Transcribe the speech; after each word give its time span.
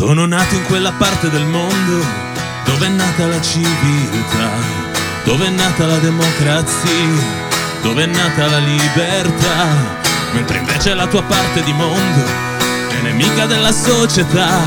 Sono 0.00 0.24
nato 0.24 0.54
in 0.54 0.64
quella 0.64 0.92
parte 0.92 1.28
del 1.28 1.44
mondo 1.44 2.02
dove 2.64 2.86
è 2.86 2.88
nata 2.88 3.26
la 3.26 3.38
civiltà, 3.42 4.48
dove 5.24 5.44
è 5.44 5.50
nata 5.50 5.84
la 5.84 5.98
democrazia, 5.98 7.22
dove 7.82 8.04
è 8.04 8.06
nata 8.06 8.46
la 8.46 8.60
libertà, 8.60 9.66
mentre 10.32 10.56
invece 10.56 10.94
la 10.94 11.06
tua 11.06 11.22
parte 11.24 11.62
di 11.64 11.74
mondo 11.74 12.24
è 12.88 13.02
nemica 13.02 13.44
della 13.44 13.72
società, 13.72 14.62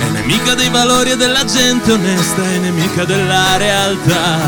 è 0.00 0.08
nemica 0.12 0.54
dei 0.54 0.70
valori 0.70 1.10
e 1.10 1.16
della 1.16 1.44
gente 1.44 1.92
onesta, 1.92 2.42
è 2.42 2.56
nemica 2.56 3.04
della 3.04 3.58
realtà. 3.58 4.38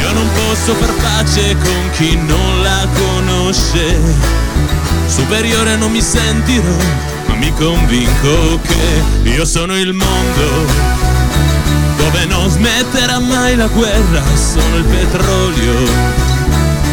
Io 0.00 0.12
non 0.14 0.30
posso 0.32 0.72
far 0.76 0.94
pace 0.94 1.54
con 1.58 1.90
chi 1.92 2.16
non 2.16 2.62
la 2.62 2.88
conosce, 2.94 4.00
superiore 5.08 5.76
non 5.76 5.90
mi 5.90 6.00
sentirò, 6.00 7.16
mi 7.38 7.52
convinco 7.54 8.60
che 8.62 9.30
io 9.30 9.44
sono 9.44 9.76
il 9.76 9.92
mondo 9.92 10.96
dove 11.96 12.24
non 12.26 12.48
smetterà 12.48 13.18
mai 13.20 13.54
la 13.54 13.66
guerra, 13.66 14.22
sono 14.34 14.76
il 14.76 14.84
petrolio 14.84 15.74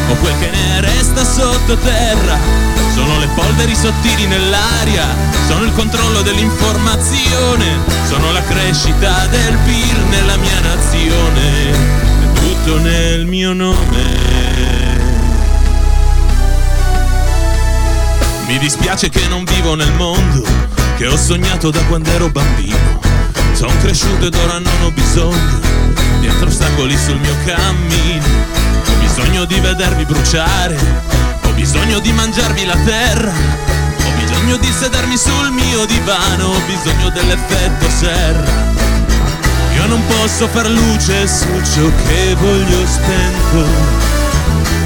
o 0.10 0.16
quel 0.16 0.38
che 0.40 0.50
ne 0.52 0.82
resta 0.82 1.24
sottoterra, 1.24 2.38
sono 2.94 3.18
le 3.20 3.28
polveri 3.34 3.76
sottili 3.76 4.28
nell'aria, 4.28 5.06
sono 5.48 5.64
il 5.64 5.74
controllo 5.74 6.22
dell'informazione, 6.22 7.80
sono 8.08 8.32
la 8.32 8.44
crescita 8.44 9.26
del 9.28 9.58
PIL 9.66 9.98
nella 10.10 10.38
mia 10.38 10.60
nazione, 10.60 11.72
è 11.72 12.40
tutto 12.40 12.80
nel 12.80 13.26
mio 13.26 13.54
nome. 13.54 14.85
Mi 18.48 18.60
dispiace 18.60 19.10
che 19.10 19.28
non 19.28 19.44
vivo 19.44 19.74
nel 19.76 19.92
mondo 19.94 20.44
che 20.98 21.08
ho 21.08 21.18
sognato 21.18 21.72
da 21.72 21.84
quando 21.86 22.10
ero 22.12 22.30
bambino. 22.30 23.02
Sono 23.54 23.76
cresciuto 23.80 24.28
ed 24.28 24.36
ora 24.36 24.60
non 24.60 24.82
ho 24.84 24.92
bisogno 24.92 25.60
di 26.20 26.28
altri 26.28 26.48
ostacoli 26.48 26.96
sul 26.96 27.20
mio 27.20 27.36
cammino. 27.44 28.24
Ho 28.88 29.00
bisogno 29.00 29.46
di 29.46 29.60
vedervi 29.60 30.06
bruciare, 30.06 30.78
ho 31.44 31.52
bisogno 31.54 32.00
di 32.00 32.12
mangiarvi 32.12 32.66
la 32.66 32.78
terra, 32.86 33.32
ho 33.32 34.12
bisogno 34.20 34.58
di 34.58 34.72
sedermi 34.72 35.18
sul 35.18 35.52
mio 35.52 35.86
divano, 35.86 36.50
ho 36.50 36.62
bisogno 36.68 37.10
dell'effetto 37.10 37.90
serra. 37.90 38.74
Io 39.76 39.86
non 39.88 40.02
posso 40.06 40.48
far 40.48 40.70
luce 40.70 41.28
su 41.28 41.48
ciò 41.74 41.92
che 42.08 42.36
voglio 42.36 42.86
spento. 42.86 44.05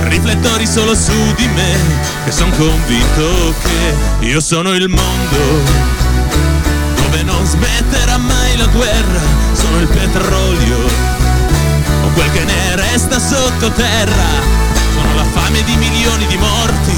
Riflettori 0.10 0.66
solo 0.66 0.96
su 0.96 1.14
di 1.36 1.48
me, 1.48 1.78
che 2.26 2.32
son 2.32 2.50
convinto 2.58 3.54
che 3.62 4.26
io 4.26 4.42
sono 4.42 4.74
il 4.74 4.90
mondo. 4.90 5.38
Dove 6.96 7.24
non 7.24 7.46
smetterà 7.46 8.18
mai 8.18 8.58
la 8.58 8.66
guerra, 8.68 9.22
sono 9.54 9.80
il 9.80 9.88
petrolio. 9.88 10.78
O 12.04 12.10
quel 12.14 12.32
che 12.32 12.44
ne 12.44 12.76
resta 12.76 13.20
sottoterra, 13.20 14.58
sono 14.94 15.16
la 15.16 15.26
fame 15.26 15.64
di 15.64 15.76
milioni 15.76 16.26
di 16.26 16.38
morti, 16.38 16.96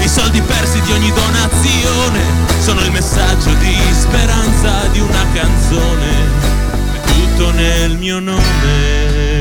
i 0.00 0.08
soldi 0.08 0.40
persi 0.40 0.80
di 0.82 0.92
ogni 0.92 1.12
donazione, 1.12 2.20
sono 2.60 2.80
il 2.80 2.90
messaggio 2.92 3.52
di 3.54 3.76
speranza 3.92 4.86
di 4.92 5.00
una 5.00 5.26
canzone, 5.34 6.10
è 6.92 7.00
tutto 7.06 7.50
nel 7.50 7.96
mio 7.98 8.18
nome, 8.20 9.31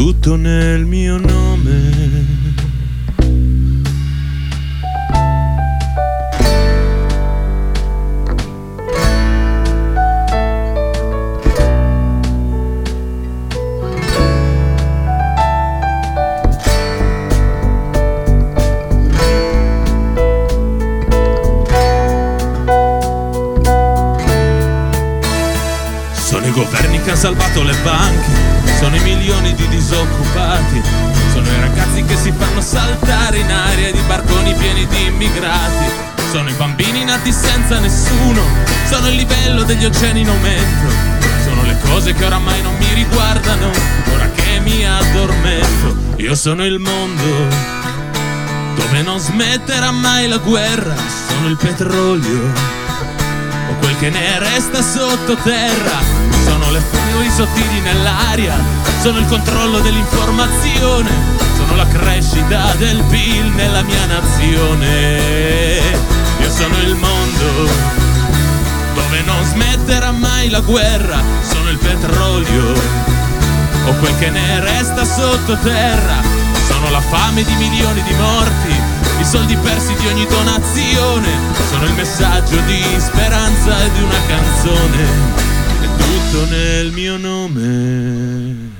tutto 0.00 0.34
nel 0.34 0.86
mio 0.86 1.18
nome. 1.18 2.38
Sono 26.14 26.46
i 26.46 26.52
governi 26.52 27.02
che 27.02 27.10
hanno 27.10 27.16
salvato 27.16 27.62
le 27.62 27.74
banche, 27.82 28.59
sono 28.78 28.96
i 28.96 29.00
milioni 29.00 29.54
di 29.54 29.68
disoccupati, 29.68 30.82
sono 31.32 31.46
i 31.46 31.60
ragazzi 31.60 32.04
che 32.04 32.16
si 32.16 32.32
fanno 32.36 32.60
saltare 32.60 33.38
in 33.38 33.50
aria 33.50 33.92
di 33.92 34.00
barconi 34.06 34.54
pieni 34.54 34.86
di 34.86 35.04
immigrati, 35.06 35.90
sono 36.30 36.48
i 36.48 36.54
bambini 36.54 37.04
nati 37.04 37.32
senza 37.32 37.78
nessuno, 37.78 38.42
sono 38.88 39.08
il 39.08 39.16
livello 39.16 39.62
degli 39.64 39.84
oceani 39.84 40.20
in 40.20 40.28
aumento, 40.28 40.92
sono 41.44 41.62
le 41.62 41.76
cose 41.82 42.12
che 42.12 42.24
oramai 42.24 42.62
non 42.62 42.74
mi 42.78 42.92
riguardano, 42.94 43.70
ora 44.14 44.30
che 44.30 44.60
mi 44.60 44.86
addormento, 44.86 45.96
io 46.16 46.34
sono 46.34 46.64
il 46.64 46.78
mondo 46.78 47.78
dove 48.74 49.02
non 49.02 49.18
smetterà 49.18 49.90
mai 49.90 50.28
la 50.28 50.38
guerra, 50.38 50.94
sono 51.28 51.48
il 51.48 51.56
petrolio 51.56 52.52
o 53.70 53.74
quel 53.78 53.96
che 53.98 54.10
ne 54.10 54.38
resta 54.38 54.82
sottoterra. 54.82 56.19
Sono 56.44 56.70
le 56.70 56.80
fuori 56.80 57.30
sottili 57.30 57.80
nell'aria, 57.80 58.54
sono 59.00 59.18
il 59.18 59.26
controllo 59.26 59.80
dell'informazione, 59.80 61.10
sono 61.56 61.76
la 61.76 61.86
crescita 61.86 62.74
del 62.76 63.02
PIL 63.04 63.52
nella 63.54 63.82
mia 63.82 64.06
nazione. 64.06 65.18
Io 66.40 66.50
sono 66.50 66.76
il 66.78 66.94
mondo 66.94 68.08
dove 68.94 69.22
non 69.22 69.44
smetterà 69.44 70.10
mai 70.12 70.48
la 70.50 70.60
guerra, 70.60 71.22
sono 71.48 71.70
il 71.70 71.78
petrolio 71.78 72.72
o 73.86 73.92
quel 73.94 74.16
che 74.18 74.30
ne 74.30 74.60
resta 74.60 75.04
sottoterra. 75.04 76.38
Sono 76.66 76.90
la 76.90 77.00
fame 77.00 77.42
di 77.42 77.54
milioni 77.54 78.02
di 78.02 78.14
morti, 78.14 78.74
i 79.18 79.24
soldi 79.24 79.56
persi 79.56 79.94
di 79.94 80.06
ogni 80.06 80.26
donazione, 80.26 81.28
sono 81.68 81.84
il 81.84 81.92
messaggio 81.94 82.56
di 82.66 82.82
speranza 82.98 83.84
e 83.84 83.90
di 83.92 84.02
una 84.02 84.20
canzone, 84.26 85.06
è 86.30 86.32
tutto 86.32 86.44
nel 86.46 86.92
mio 86.92 87.16
nome. 87.16 88.79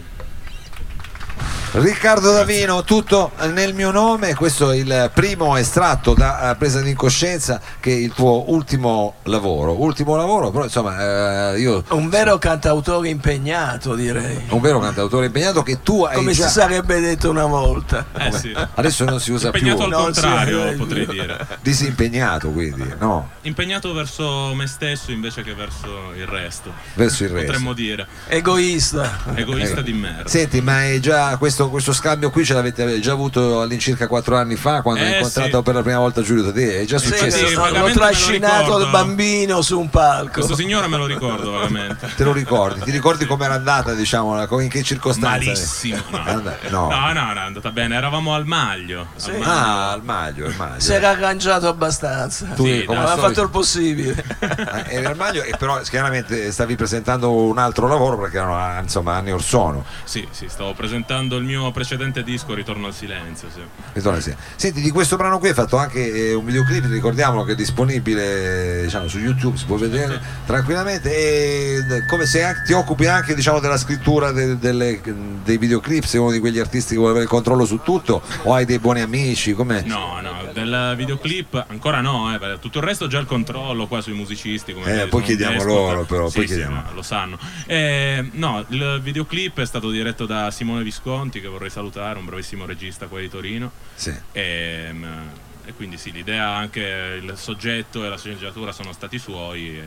Riccardo 1.73 2.33
Davino, 2.33 2.83
tutto 2.83 3.31
nel 3.53 3.75
mio 3.75 3.93
nome, 3.93 4.35
questo 4.35 4.73
è 4.73 4.77
il 4.77 5.11
primo 5.15 5.57
estratto 5.57 6.15
da 6.15 6.51
eh, 6.51 6.57
presa 6.57 6.81
di 6.81 6.91
incoscienza 6.91 7.61
che 7.79 7.93
è 7.93 7.95
il 7.95 8.13
tuo 8.13 8.51
ultimo 8.51 9.15
lavoro, 9.25 9.81
ultimo 9.81 10.17
lavoro, 10.17 10.51
però 10.51 10.65
insomma 10.65 11.53
eh, 11.53 11.61
io 11.61 11.85
Un 11.91 12.09
vero 12.09 12.39
cantautore 12.39 13.09
impegnato, 13.09 13.95
direi. 13.95 14.47
un 14.49 14.61
vero 14.61 14.81
cantautore 14.81 15.27
impegnato 15.27 15.63
che 15.63 15.81
tu 15.81 16.03
hai 16.03 16.17
Come 16.17 16.33
già 16.33 16.49
si 16.49 16.55
sarebbe 16.55 16.99
detto 16.99 17.31
una 17.31 17.47
volta. 17.47 18.05
Eh 18.19 18.33
sì. 18.33 18.53
adesso 18.75 19.05
non 19.05 19.21
si 19.21 19.31
usa 19.31 19.47
Impegnato 19.47 19.77
più 19.77 19.85
al 19.85 19.91
Non 20.03 20.13
si 20.13 20.21
contrario, 20.23 20.63
vede 20.65 20.77
potrei 20.77 21.05
più. 21.05 21.13
dire. 21.21 21.47
disimpegnato 21.63 22.51
quindi, 22.51 22.95
no? 22.99 23.31
Impegnato 23.43 23.93
verso 23.95 24.53
me 24.55 24.67
stesso 24.67 25.13
invece 25.13 25.45
che 25.45 25.55
verso 25.55 26.13
il 26.17 26.27
resto. 26.27 26.73
Verso 26.95 27.23
il 27.23 27.31
resto. 27.31 27.47
Potremmo 27.47 27.73
dire. 27.75 28.09
Egoista. 28.27 29.19
Egoista 29.37 29.81
di 29.83 29.93
merda. 29.93 30.29
Senti, 30.29 30.61
ma 30.61 30.85
è 30.85 30.99
già 30.99 31.37
questo, 31.37 31.60
questo 31.69 31.93
scambio 31.93 32.31
qui 32.31 32.45
ce 32.45 32.55
l'avete 32.55 33.01
già 33.01 33.13
avuto 33.13 33.61
all'incirca 33.61 34.07
quattro 34.07 34.37
anni 34.37 34.57
fa 34.57 34.83
quando 34.83 35.03
hai 35.03 35.13
Eh, 35.13 35.17
incontrato 35.19 35.57
sì. 35.59 35.63
per 35.63 35.75
la 35.75 35.83
prima 35.83 35.99
volta 35.99 36.23
Giulio 36.23 36.45
Tadei? 36.45 36.83
È 36.83 36.85
già 36.85 36.99
Sì, 36.99 37.07
successo? 37.09 37.47
sì, 37.47 37.55
l'ho 37.55 37.71
me 37.71 37.79
lo 37.79 37.91
trascinato 37.91 38.79
il 38.79 38.89
bambino 38.91 39.61
su 39.63 39.79
un 39.79 39.91
palco. 39.91 40.33
Questo 40.33 40.55
signore 40.55 40.87
me 40.87 40.97
lo 40.97 41.07
ricordo 41.07 41.51
vagamente. 41.53 42.09
Te 42.17 42.25
lo 42.25 42.33
ricordi? 42.33 42.81
Ti 42.81 42.91
ricordi 42.91 43.27
com'era 43.27 43.55
andata, 43.55 43.93
diciamo, 43.95 44.39
in 44.61 44.69
che 44.69 44.83
circostanze? 44.83 45.47
Malissimo. 45.47 46.03
No. 46.11 46.43
No. 46.71 46.89
no, 46.89 47.13
no, 47.13 47.33
no, 47.33 47.41
è 47.41 47.45
andata 47.45 47.71
bene. 47.71 47.97
Eravamo 47.97 48.35
al 48.35 48.47
maglio. 48.47 49.01
Al 49.01 49.21
Sì. 49.21 49.31
maglio. 49.33 49.45
Ah, 49.45 49.91
al 49.93 50.03
maggio, 50.05 50.45
al 50.47 50.55
maggio. 50.57 50.81
Si 50.81 50.93
era 50.93 51.11
arrangiato 51.11 51.69
abbastanza. 51.69 52.47
Tu 52.55 52.65
Sì, 52.65 52.85
come 52.85 52.99
al 53.01 53.07
Aveva 53.07 53.27
fatto 53.29 53.43
il 53.43 53.51
possibile. 53.51 54.25
Eh, 54.39 54.97
eri 54.97 55.05
al 55.07 55.17
maglio 55.17 55.43
e 55.43 55.55
però 55.59 55.81
chiaramente 55.81 56.53
stavi 56.53 56.77
presentando 56.77 57.33
un 57.33 57.59
altro 57.59 57.87
lavoro 57.89 58.19
perché 58.19 58.37
erano 58.39 58.57
ah, 58.57 58.79
insomma 58.81 59.15
anni 59.15 59.33
or 59.33 59.43
sono. 59.43 59.85
Sì, 60.05 60.27
sì, 60.31 60.47
stavo 60.49 60.73
presentando 60.75 61.37
il 61.37 61.45
mio 61.45 61.50
precedente 61.73 62.23
disco 62.23 62.55
Ritorno 62.55 62.87
al 62.87 62.95
silenzio. 62.95 63.49
Sì. 63.53 63.61
Ritorno 63.93 64.21
sì. 64.21 64.35
Senti, 64.57 64.81
di 64.81 64.91
questo 64.91 65.17
brano 65.17 65.39
qui 65.39 65.49
hai 65.49 65.55
fatto 65.55 65.77
anche 65.77 66.31
eh, 66.31 66.35
un 66.35 66.45
videoclip, 66.45 66.85
ricordiamolo 66.91 67.45
che 67.45 67.53
è 67.53 67.55
disponibile 67.55 68.83
diciamo, 68.85 69.09
su 69.09 69.19
YouTube, 69.19 69.57
si 69.57 69.65
può 69.65 69.77
vedere 69.77 70.21
tranquillamente 70.47 71.11
e 71.11 71.77
eh, 71.77 72.07
come 72.09 72.27
se 72.27 72.43
anche- 72.43 72.63
ti 72.67 72.73
occupi 72.73 73.07
anche 73.07 73.35
diciamo, 73.35 73.59
della 73.61 73.77
scrittura 73.79 74.33
de- 74.33 74.59
delle- 74.59 75.01
dei 75.45 75.59
videoclip, 75.59 76.05
sei 76.05 76.21
uno 76.21 76.31
di 76.31 76.39
quegli 76.39 76.59
artisti 76.59 76.91
che 76.91 76.97
vuole 76.97 77.11
avere 77.11 77.25
il 77.25 77.31
controllo 77.31 77.65
su 77.65 77.81
tutto 77.83 78.23
o 78.45 78.55
hai 78.55 78.65
dei 78.65 78.79
buoni 78.79 79.01
amici? 79.01 79.53
Com'è? 79.53 79.83
No, 79.83 80.21
no, 80.21 80.49
del 80.53 80.95
videoclip 80.97 81.65
ancora 81.69 82.01
no, 82.01 82.33
eh, 82.35 82.59
tutto 82.59 82.79
il 82.79 82.85
resto 82.85 83.07
già 83.07 83.19
il 83.19 83.27
controllo 83.27 83.87
qua 83.87 84.01
sui 84.01 84.13
musicisti. 84.15 84.73
Come 84.73 85.03
Eh, 85.03 85.07
poi 85.07 85.23
chiediamo 85.23 85.61
un 85.61 85.67
loro, 85.67 86.05
però, 86.05 86.29
Sì, 86.29 86.37
poi 86.39 86.47
sì, 86.47 86.55
chiediamo. 86.55 86.83
lo 86.95 87.03
sanno. 87.03 87.39
Eh, 87.67 88.29
no, 88.33 88.65
il 88.69 89.01
videoclip 89.03 89.61
è 89.61 89.67
stato 89.67 89.91
diretto 89.91 90.27
da 90.27 90.51
Simone 90.51 90.83
Visconti, 90.83 91.40
che 91.41 91.49
vorrei 91.49 91.71
salutare, 91.71 92.19
un 92.19 92.25
bravissimo 92.25 92.67
regista 92.67 93.07
qua 93.07 93.21
di 93.21 93.29
Torino. 93.29 93.71
Sì. 93.95 94.15
Ehm, 94.33 95.31
e 95.65 95.73
quindi 95.75 95.97
sì, 95.99 96.11
l'idea, 96.11 96.49
anche 96.49 96.81
il 97.23 97.33
soggetto 97.37 98.05
e 98.05 98.09
la 98.09 98.19
sceneggiatura 98.19 98.73
sono 98.73 98.93
stati 98.93 99.19
suoi. 99.19 99.79
E 99.79 99.85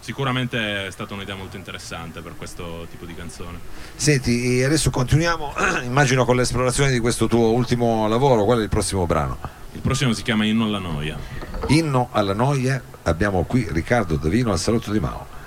sicuramente 0.00 0.86
è 0.86 0.90
stata 0.90 1.14
un'idea 1.14 1.34
molto 1.34 1.56
interessante 1.56 2.20
per 2.20 2.34
questo 2.36 2.86
tipo 2.90 3.04
di 3.04 3.14
canzone. 3.14 3.58
Senti, 3.94 4.62
adesso 4.62 4.90
continuiamo, 4.90 5.54
immagino 5.84 6.24
con 6.24 6.36
l'esplorazione 6.36 6.90
di 6.90 6.98
questo 6.98 7.26
tuo 7.28 7.52
ultimo 7.52 8.08
lavoro, 8.08 8.44
qual 8.44 8.58
è 8.58 8.62
il 8.62 8.68
prossimo 8.68 9.06
brano? 9.06 9.38
Il 9.72 9.80
prossimo 9.80 10.12
si 10.12 10.22
chiama 10.22 10.44
Inno 10.44 10.64
alla 10.64 10.78
noia. 10.78 11.18
Inno 11.68 12.08
alla 12.12 12.34
noia, 12.34 12.82
abbiamo 13.02 13.44
qui 13.44 13.66
Riccardo 13.70 14.16
Davino 14.16 14.50
al 14.50 14.58
salotto 14.58 14.90
di 14.90 14.98
Mao. 14.98 15.38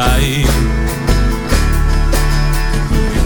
Sai. 0.00 0.46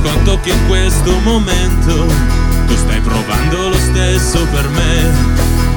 Quanto 0.02 0.40
che 0.40 0.50
in 0.50 0.66
questo 0.66 1.18
momento 1.20 2.06
tu 2.66 2.76
stai 2.76 3.00
provando 3.00 3.68
lo 3.68 3.78
stesso 3.78 4.44
per 4.52 4.68
me. 4.68 5.12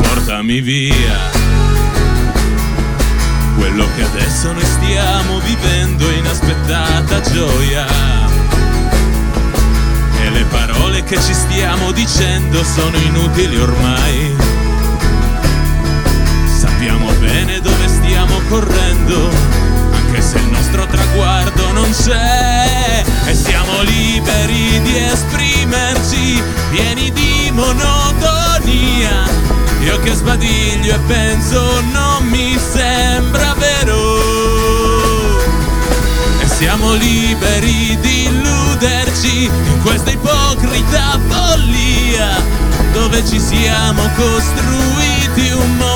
Portami 0.01 0.61
via 0.61 1.35
quello 3.55 3.87
che 3.95 4.03
adesso 4.03 4.51
noi 4.51 4.65
stiamo 4.65 5.39
vivendo 5.39 6.09
inaspettata 6.09 7.21
gioia. 7.21 7.85
E 10.19 10.29
le 10.29 10.45
parole 10.45 11.03
che 11.03 11.19
ci 11.21 11.33
stiamo 11.33 11.91
dicendo 11.91 12.63
sono 12.63 12.97
inutili 12.97 13.57
ormai. 13.57 14.35
Sappiamo 16.59 17.11
bene 17.19 17.59
dove 17.59 17.87
stiamo 17.87 18.39
correndo, 18.49 19.29
anche 20.17 20.21
se 20.21 20.37
il 20.37 20.49
nostro 20.49 20.85
traguardo 20.87 21.71
non 21.71 21.89
c'è. 21.91 23.03
E 23.25 23.35
siamo 23.35 23.81
liberi 23.83 24.81
di 24.81 24.97
esprimerci, 24.97 26.41
pieni 26.71 27.11
di 27.11 27.51
monotonia 27.51 29.25
io 29.81 29.99
che 29.99 30.13
sbadiglio 30.13 30.95
e 30.95 30.99
penso 31.07 31.81
non 31.91 32.25
mi 32.27 32.57
sembra 32.57 33.53
vero. 33.57 34.19
E 36.41 36.47
siamo 36.47 36.93
liberi 36.93 37.97
di 37.99 38.23
illuderci 38.25 39.43
in 39.43 39.81
questa 39.83 40.11
ipocrita 40.11 41.19
follia 41.27 42.41
dove 42.91 43.23
ci 43.25 43.39
siamo 43.39 44.09
costruiti 44.15 45.51
un 45.51 45.77
mondo 45.77 45.86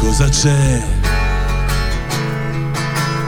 cosa 0.00 0.28
c'è? 0.28 0.82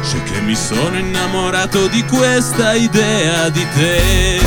C'è 0.03 0.23
che 0.25 0.41
mi 0.41 0.57
sono 0.57 0.97
innamorato 0.97 1.87
di 1.87 2.03
questa 2.05 2.75
idea 2.75 3.51
di 3.51 3.65
te. 3.75 4.41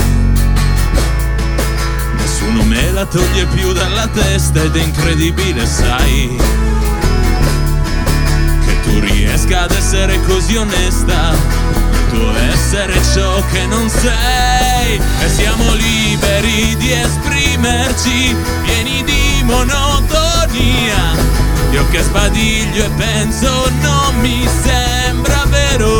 Nessuno 2.17 2.63
me 2.63 2.91
la 2.91 3.05
toglie 3.05 3.45
più 3.45 3.71
dalla 3.73 4.07
testa 4.07 4.63
ed 4.63 4.75
è 4.75 4.81
incredibile, 4.81 5.65
sai. 5.67 6.35
Che 8.65 8.79
tu 8.83 8.99
riesca 8.99 9.61
ad 9.61 9.71
essere 9.71 10.19
così 10.23 10.55
onesta. 10.55 11.33
Tuo 12.09 12.35
essere 12.51 12.99
ciò 13.13 13.43
che 13.51 13.65
non 13.67 13.87
sei. 13.87 14.99
E 15.21 15.29
siamo 15.29 15.73
liberi 15.75 16.75
di 16.75 16.91
esprimerci, 16.91 18.35
pieni 18.63 19.03
di 19.03 19.43
monotonia 19.43 21.15
io 21.75 21.85
che 21.89 22.01
sbadiglio 22.01 22.85
e 22.85 22.89
penso 22.91 23.69
non 23.81 24.17
mi 24.21 24.47
sembra 24.63 25.43
vero. 25.47 25.91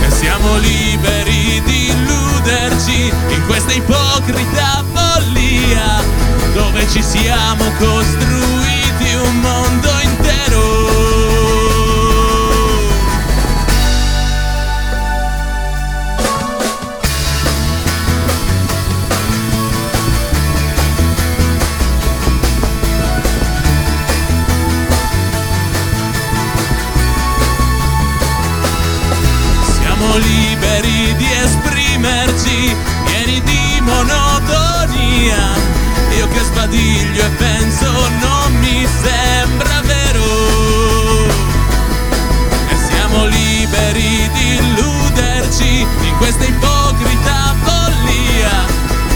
E 0.00 0.10
siamo 0.10 0.56
liberi 0.56 1.60
di 1.62 1.88
illuderci 1.88 3.12
in 3.28 3.46
questa 3.46 3.72
ipocrita 3.72 4.82
follia 4.94 6.02
Dove 6.54 6.88
ci 6.88 7.02
siamo 7.02 7.64
costruiti 7.78 9.14
un 9.14 9.40
mondo 9.40 9.83
liberi 30.80 31.14
di 31.16 31.32
esprimerci, 31.32 32.76
pieni 33.04 33.40
di 33.42 33.80
monotonia. 33.80 35.52
Io 36.16 36.28
che 36.28 36.40
sbadiglio 36.40 37.24
e 37.24 37.28
penso 37.30 37.90
non 38.20 38.54
mi 38.58 38.86
sembra 39.02 39.80
vero. 39.82 41.26
E 42.68 42.76
siamo 42.88 43.26
liberi 43.26 44.30
di 44.32 44.54
illuderci 44.56 45.86
in 46.02 46.16
questa 46.18 46.44
ipocrita 46.44 47.54
follia, 47.62 48.66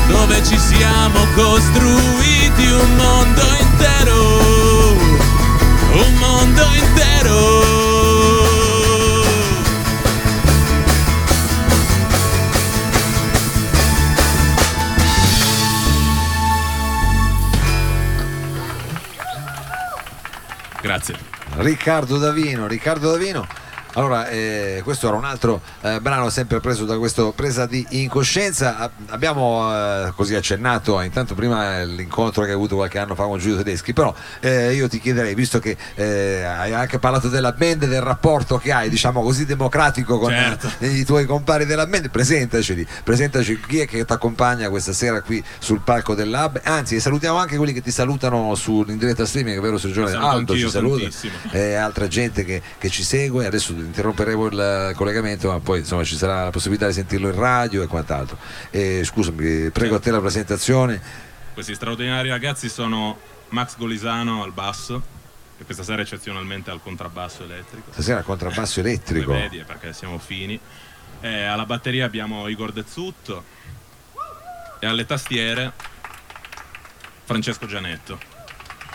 dove 0.08 0.42
ci 0.44 0.58
siamo 0.58 1.26
costruiti 1.34 2.66
un 2.66 2.96
mondo 2.96 3.42
intero. 3.60 4.40
Un 5.92 6.14
mondo 6.18 6.62
intero. 6.74 7.87
Grazie. 20.98 21.16
Riccardo 21.58 22.18
Davino, 22.18 22.66
Riccardo 22.66 23.12
Davino 23.12 23.46
allora, 23.94 24.28
eh, 24.28 24.80
questo 24.84 25.08
era 25.08 25.16
un 25.16 25.24
altro 25.24 25.60
eh, 25.80 26.00
brano 26.00 26.30
sempre 26.30 26.60
preso 26.60 26.84
da 26.84 26.98
questa 26.98 27.24
presa 27.32 27.66
di 27.66 27.84
incoscienza. 27.90 28.90
Abbiamo 29.06 29.68
eh, 29.72 30.12
così 30.14 30.34
accennato 30.34 31.00
intanto 31.00 31.34
prima 31.34 31.82
l'incontro 31.82 32.42
che 32.42 32.48
hai 32.48 32.54
avuto 32.54 32.76
qualche 32.76 32.98
anno 32.98 33.14
fa 33.14 33.24
con 33.24 33.38
Giulio 33.38 33.56
Tedeschi, 33.56 33.92
però 33.92 34.14
eh, 34.40 34.74
io 34.74 34.88
ti 34.88 35.00
chiederei, 35.00 35.34
visto 35.34 35.58
che 35.58 35.76
eh, 35.94 36.44
hai 36.44 36.72
anche 36.72 36.98
parlato 36.98 37.28
della 37.28 37.52
band 37.52 37.84
e 37.84 37.88
del 37.88 38.02
rapporto 38.02 38.58
che 38.58 38.72
hai, 38.72 38.88
diciamo 38.88 39.22
così 39.22 39.44
democratico 39.44 40.18
con 40.18 40.30
certo. 40.30 40.70
i 40.84 41.04
tuoi 41.04 41.24
compari 41.24 41.64
della 41.64 41.86
band, 41.86 42.10
presentaci, 42.10 42.86
presentaci 43.02 43.60
chi 43.66 43.80
è 43.80 43.86
che 43.86 44.04
ti 44.04 44.12
accompagna 44.12 44.68
questa 44.68 44.92
sera 44.92 45.22
qui 45.22 45.42
sul 45.58 45.80
palco 45.80 46.14
del 46.14 46.30
Lab. 46.30 46.60
Anzi, 46.64 47.00
salutiamo 47.00 47.38
anche 47.38 47.56
quelli 47.56 47.72
che 47.72 47.82
ti 47.82 47.90
salutano 47.90 48.54
su, 48.54 48.84
in 48.86 48.98
diretta 48.98 49.26
streaming, 49.26 49.60
vero 49.60 49.78
Sergio 49.78 50.06
Aldo 50.06 50.54
ci 50.54 50.68
saluta, 50.68 51.08
e 51.50 51.74
altra 51.74 52.06
gente 52.08 52.44
che, 52.44 52.62
che 52.78 52.88
ci 52.90 53.02
segue. 53.02 53.46
Adesso 53.46 53.74
interromperemo 53.84 54.46
il 54.46 54.92
collegamento, 54.94 55.50
ma 55.50 55.60
poi 55.60 55.80
insomma 55.80 56.04
ci 56.04 56.16
sarà 56.16 56.44
la 56.44 56.50
possibilità 56.50 56.86
di 56.86 56.92
sentirlo 56.92 57.28
in 57.28 57.34
radio 57.34 57.82
e 57.82 57.86
quant'altro. 57.86 58.38
E, 58.70 59.02
scusami, 59.04 59.70
prego 59.70 59.96
a 59.96 59.98
te 60.00 60.10
la 60.10 60.20
presentazione. 60.20 61.00
Questi 61.54 61.74
straordinari 61.74 62.28
ragazzi 62.28 62.68
sono 62.68 63.18
Max 63.48 63.76
Golisano 63.76 64.42
al 64.42 64.52
basso, 64.52 65.02
e 65.58 65.64
questa 65.64 65.82
sera 65.82 66.02
eccezionalmente 66.02 66.70
al 66.70 66.80
contrabbasso 66.80 67.42
elettrico. 67.42 67.90
Stasera 67.90 68.18
al 68.18 68.24
contrabbasso 68.24 68.80
elettrico. 68.80 69.32
Vedi, 69.32 69.64
perché 69.66 69.92
siamo 69.92 70.18
fini. 70.18 70.58
E 71.20 71.44
alla 71.44 71.66
batteria 71.66 72.04
abbiamo 72.04 72.46
Igor 72.46 72.70
Dezzutto 72.70 73.42
e 74.78 74.86
alle 74.86 75.04
tastiere 75.04 75.72
Francesco 77.24 77.66
Gianetto. 77.66 78.27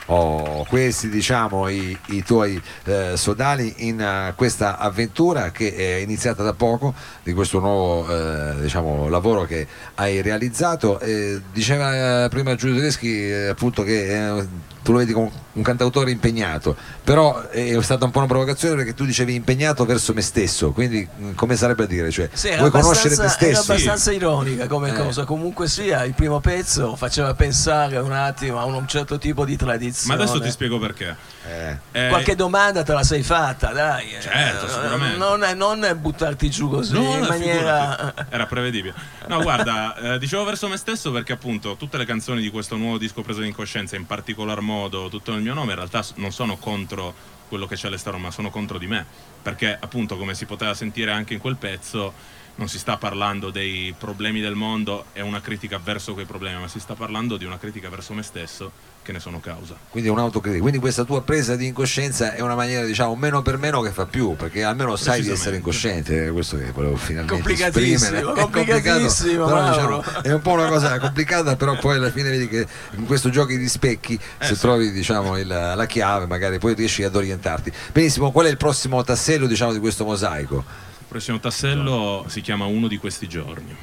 Oh, 0.07 0.65
questi 0.67 1.09
diciamo 1.09 1.67
i, 1.69 1.97
i 2.07 2.23
tuoi 2.23 2.61
eh, 2.85 3.13
sodali 3.15 3.73
in 3.87 4.01
eh, 4.01 4.33
questa 4.35 4.77
avventura 4.77 5.51
che 5.51 5.75
è 5.75 5.95
iniziata 6.01 6.43
da 6.43 6.53
poco 6.53 6.93
di 7.23 7.33
questo 7.33 7.59
nuovo 7.59 8.07
eh, 8.09 8.61
diciamo, 8.61 9.09
lavoro 9.09 9.43
che 9.45 9.67
hai 9.95 10.21
realizzato. 10.21 10.99
Eh, 10.99 11.41
diceva 11.51 12.27
prima 12.29 12.55
Giulio 12.55 12.75
Tedeschi 12.75 13.29
eh, 13.29 13.47
appunto 13.47 13.83
che 13.83 14.37
eh, 14.37 14.47
tu 14.83 14.91
lo 14.91 14.97
vedi 14.97 15.13
come 15.13 15.31
un 15.53 15.61
cantautore 15.61 16.11
impegnato. 16.11 16.75
Però 17.03 17.47
è 17.49 17.77
stata 17.81 18.05
un 18.05 18.11
po' 18.11 18.19
una 18.19 18.27
provocazione 18.27 18.75
perché 18.75 18.93
tu 18.93 19.05
dicevi 19.05 19.33
impegnato 19.33 19.85
verso 19.85 20.13
me 20.13 20.21
stesso 20.21 20.71
quindi 20.71 21.07
mh, 21.15 21.33
come 21.33 21.55
sarebbe 21.55 21.83
a 21.83 21.87
dire 21.87 22.11
cioè, 22.11 22.29
Sì, 22.31 22.53
vuoi 22.57 22.69
conoscere 22.69 23.15
te 23.15 23.21
abbastanza, 23.21 23.45
era 23.45 23.55
stesso? 23.55 23.71
abbastanza 23.71 24.11
ironica 24.11 24.67
come 24.67 24.93
cosa. 24.93 25.25
Comunque 25.25 25.67
sia, 25.67 26.03
il 26.03 26.13
primo 26.13 26.39
pezzo 26.39 26.95
faceva 26.95 27.33
pensare 27.33 27.97
un 27.97 28.11
attimo 28.11 28.59
a 28.59 28.65
un 28.65 28.87
certo 28.87 29.17
tipo 29.17 29.45
di 29.45 29.57
Ma 29.63 29.77
tradizione. 29.93 30.21
adesso 30.23 30.39
ti 30.41 30.51
spiego 30.51 30.79
perché. 30.79 31.15
Eh. 31.47 31.77
Eh, 31.91 32.07
Qualche 32.09 32.35
domanda 32.35 32.83
te 32.83 32.93
la 32.93 33.03
sei 33.03 33.23
fatta, 33.23 33.71
dai. 33.71 34.11
eh. 34.13 34.21
Certo, 34.21 34.67
sicuramente. 34.67 35.17
Non, 35.17 35.43
è- 35.43 35.53
non 35.53 35.83
è 35.83 35.93
buttarti 35.95 36.49
giù 36.49 36.69
così 36.69 36.93
No, 36.93 37.13
in 37.17 37.25
maniera. 37.25 37.95
figurati. 37.95 38.25
Era 38.29 38.45
prevedibile. 38.45 38.93
No, 39.27 39.41
guarda, 39.41 39.95
eh, 40.13 40.19
dicevo 40.19 40.43
verso 40.43 40.67
me 40.67 40.77
stesso 40.77 41.11
perché 41.11 41.33
appunto 41.33 41.75
tutte 41.75 41.97
le 41.97 42.05
canzoni 42.05 42.41
di 42.41 42.49
questo 42.49 42.75
nuovo 42.75 42.97
disco 42.97 43.21
preso 43.21 43.41
in 43.41 43.53
coscienza, 43.53 43.95
in 43.95 44.05
particolar 44.05 44.59
modo 44.61 45.09
tutto 45.09 45.31
nel 45.31 45.41
mio 45.41 45.53
nome, 45.53 45.71
in 45.71 45.77
realtà 45.77 46.03
non 46.15 46.31
sono 46.31 46.57
contro 46.57 47.13
quello 47.47 47.67
che 47.67 47.75
c'è 47.75 47.87
all'esterno, 47.87 48.17
ma 48.17 48.31
sono 48.31 48.49
contro 48.49 48.77
di 48.77 48.87
me. 48.87 49.05
Perché 49.41 49.77
appunto, 49.79 50.17
come 50.17 50.33
si 50.33 50.45
poteva 50.45 50.73
sentire 50.73 51.11
anche 51.11 51.33
in 51.33 51.39
quel 51.39 51.55
pezzo, 51.57 52.13
non 52.55 52.67
si 52.69 52.77
sta 52.77 52.97
parlando 52.97 53.49
dei 53.49 53.93
problemi 53.97 54.39
del 54.39 54.53
mondo 54.55 55.05
e 55.13 55.21
una 55.21 55.41
critica 55.41 55.79
verso 55.83 56.13
quei 56.13 56.25
problemi, 56.25 56.59
ma 56.61 56.67
si 56.67 56.79
sta 56.79 56.93
parlando 56.93 57.35
di 57.37 57.45
una 57.45 57.57
critica 57.57 57.89
verso 57.89 58.13
me 58.13 58.21
stesso 58.23 58.71
che 59.03 59.11
ne 59.11 59.19
sono 59.19 59.41
causa. 59.41 59.75
quindi 59.89 60.07
un'autocritica 60.07 60.61
quindi 60.61 60.79
questa 60.79 61.03
tua 61.03 61.21
presa 61.23 61.57
di 61.57 61.65
incoscienza 61.65 62.35
è 62.35 62.39
una 62.39 62.55
maniera 62.55 62.85
diciamo 62.85 63.13
meno 63.17 63.41
per 63.41 63.57
meno 63.57 63.81
che 63.81 63.91
fa 63.91 64.05
più 64.05 64.37
perché 64.37 64.63
almeno 64.63 64.95
sai 64.95 65.21
di 65.21 65.29
essere 65.29 65.57
incosciente 65.57 66.27
eh, 66.27 66.29
questo 66.31 66.55
che 66.57 66.71
volevo 66.71 66.95
finalmente 66.95 67.33
Complicatissimo, 67.33 67.95
esprimere. 68.17 68.31
È 68.39 68.49
complicatissimo, 68.49 69.45
però, 69.45 69.69
diciamo, 69.69 70.03
è 70.21 70.31
un 70.31 70.41
po' 70.41 70.51
una 70.51 70.67
cosa 70.67 70.97
complicata 70.99 71.57
però 71.57 71.77
poi 71.77 71.97
alla 71.97 72.11
fine 72.11 72.29
vedi 72.29 72.47
che 72.47 72.65
in 72.95 73.05
questo 73.05 73.29
gioco 73.29 73.51
di 73.53 73.67
specchi 73.67 74.13
Eh, 74.13 74.45
se 74.45 74.55
sì. 74.55 74.61
trovi 74.61 74.89
diciamo 74.93 75.37
il- 75.37 75.47
la 75.47 75.85
chiave 75.85 76.25
magari 76.25 76.57
poi 76.59 76.73
riesci 76.73 77.03
ad 77.03 77.13
orientarti 77.13 77.73
benissimo 77.91 78.31
qual 78.31 78.45
è 78.45 78.49
il 78.49 78.57
prossimo 78.57 79.03
tassello 79.03 79.47
diciamo 79.47 79.73
di 79.73 79.79
questo 79.79 80.05
mosaico 80.05 80.63
Prossimo 81.13 81.39
tassello 81.39 82.25
si 82.27 82.41
chiama 82.41 82.65
Uno 82.65 82.87
di 82.87 82.97
questi 82.97 83.27
giorni. 83.27 83.75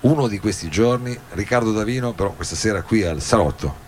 uno 0.00 0.28
di 0.28 0.38
questi 0.38 0.70
giorni 0.70 1.14
Riccardo 1.32 1.72
Davino 1.72 2.14
però 2.14 2.30
questa 2.30 2.56
sera 2.56 2.80
qui 2.80 3.02
al 3.02 3.20
salotto 3.20 3.87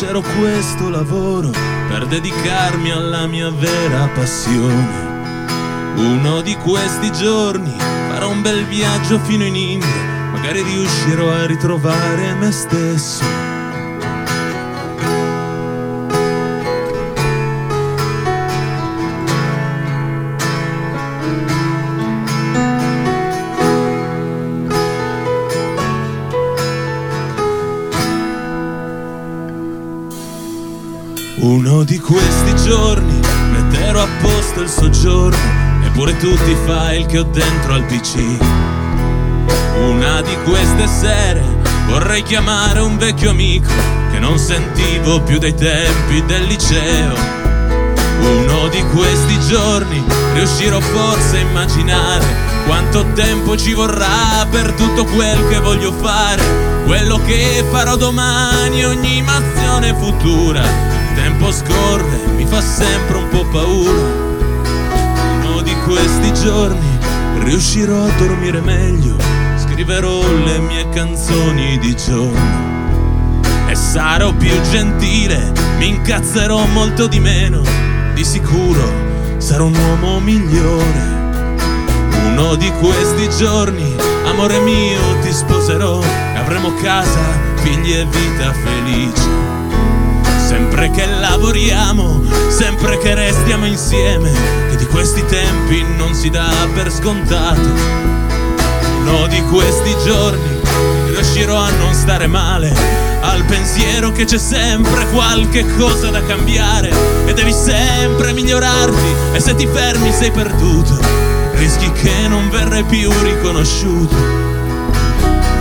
lascerò 0.00 0.22
questo 0.40 0.88
lavoro 0.88 1.50
per 1.88 2.06
dedicarmi 2.06 2.90
alla 2.90 3.26
mia 3.26 3.50
vera 3.50 4.08
passione. 4.14 5.92
Uno 5.96 6.40
di 6.40 6.54
questi 6.54 7.12
giorni 7.12 7.74
farò 8.08 8.30
un 8.30 8.40
bel 8.40 8.64
viaggio 8.64 9.18
fino 9.18 9.44
in 9.44 9.54
India, 9.54 10.30
magari 10.32 10.62
riuscirò 10.62 11.30
a 11.30 11.44
ritrovare 11.44 12.32
me 12.32 12.50
stesso. 12.50 13.39
Il 34.62 34.68
soggiorno 34.68 35.38
Eppure 35.84 36.16
tutti 36.16 36.50
i 36.50 36.56
file 36.64 37.06
che 37.06 37.18
ho 37.18 37.24
dentro 37.24 37.74
al 37.74 37.84
PC 37.84 38.16
Una 39.88 40.20
di 40.22 40.36
queste 40.44 40.86
sere 40.86 41.42
vorrei 41.86 42.22
chiamare 42.22 42.80
un 42.80 42.96
vecchio 42.96 43.30
amico 43.30 43.70
Che 44.10 44.18
non 44.18 44.38
sentivo 44.38 45.20
più 45.22 45.38
dai 45.38 45.54
tempi 45.54 46.24
del 46.26 46.44
liceo 46.44 47.38
uno 48.20 48.68
di 48.68 48.82
questi 48.92 49.38
giorni 49.48 50.04
riuscirò 50.34 50.78
forse 50.78 51.38
a 51.38 51.40
immaginare 51.40 52.24
quanto 52.66 53.04
tempo 53.14 53.56
ci 53.56 53.72
vorrà 53.72 54.46
per 54.50 54.72
tutto 54.72 55.04
quel 55.04 55.48
che 55.48 55.58
voglio 55.58 55.92
fare, 55.92 56.42
quello 56.84 57.20
che 57.24 57.64
farò 57.70 57.96
domani, 57.96 58.84
ogni 58.84 59.24
azione 59.26 59.94
futura. 59.94 60.60
Il 60.60 61.14
tempo 61.14 61.50
scorre, 61.50 62.20
mi 62.36 62.46
fa 62.46 62.60
sempre 62.60 63.16
un 63.16 63.28
po' 63.28 63.44
paura. 63.46 64.39
Questi 65.84 66.32
giorni 66.34 66.98
riuscirò 67.42 68.04
a 68.04 68.10
dormire 68.18 68.60
meglio, 68.60 69.16
scriverò 69.56 70.20
le 70.44 70.58
mie 70.58 70.88
canzoni 70.90 71.78
di 71.78 71.96
giorno. 71.96 72.68
E 73.68 73.74
sarò 73.74 74.32
più 74.32 74.52
gentile, 74.70 75.52
mi 75.78 75.88
incazzerò 75.88 76.64
molto 76.66 77.06
di 77.06 77.20
meno. 77.20 77.62
Di 78.14 78.24
sicuro 78.24 79.38
sarò 79.38 79.66
un 79.66 79.76
uomo 79.76 80.20
migliore. 80.20 81.18
Uno 82.26 82.54
di 82.54 82.70
questi 82.80 83.28
giorni, 83.36 83.94
amore 84.26 84.58
mio, 84.60 85.00
ti 85.22 85.32
sposerò 85.32 86.00
avremo 86.50 86.74
casa, 86.82 87.20
figli 87.62 87.92
e 87.92 88.04
vita 88.06 88.52
felice. 88.52 89.28
Sempre 90.48 90.90
che 90.90 91.06
lavoriamo, 91.06 92.22
sempre 92.48 92.98
che 92.98 93.14
restiamo 93.14 93.66
insieme, 93.66 94.32
di 94.80 94.86
questi 94.86 95.22
tempi 95.26 95.84
non 95.96 96.14
si 96.14 96.30
dà 96.30 96.50
per 96.74 96.90
scontato. 96.90 97.68
Uno 99.00 99.26
di 99.26 99.40
questi 99.42 99.94
giorni 100.04 100.58
riuscirò 101.12 101.56
a 101.56 101.70
non 101.70 101.92
stare 101.92 102.26
male 102.26 102.74
al 103.20 103.44
pensiero 103.44 104.10
che 104.10 104.24
c'è 104.24 104.38
sempre 104.38 105.06
qualche 105.10 105.66
cosa 105.76 106.08
da 106.08 106.22
cambiare 106.22 106.90
e 107.26 107.34
devi 107.34 107.52
sempre 107.52 108.32
migliorarti 108.32 109.14
e 109.34 109.40
se 109.40 109.54
ti 109.54 109.66
fermi 109.66 110.10
sei 110.12 110.30
perduto, 110.30 110.98
rischi 111.56 111.92
che 111.92 112.26
non 112.26 112.48
verrai 112.48 112.84
più 112.84 113.10
riconosciuto. 113.22 114.16